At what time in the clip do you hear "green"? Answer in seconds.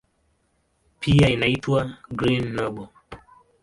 2.11-2.53